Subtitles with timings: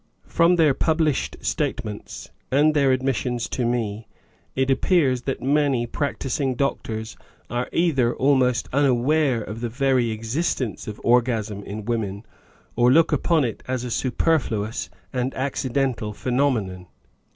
[0.25, 4.07] From their published statements, and their admis sions to me,
[4.55, 7.15] it appears that many practising doctors
[7.51, 12.25] are either almost unaware of the very existence of orgasm in women,
[12.75, 16.87] or look upon it as a superfluous and accidental phenomenon.